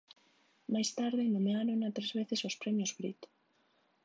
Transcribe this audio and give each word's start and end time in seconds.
Máis 0.73 0.89
tarde 0.99 1.23
nomeárona 1.35 1.95
tres 1.95 2.11
veces 2.19 2.39
aos 2.41 2.59
premios 2.61 2.91
Brit. 2.97 3.21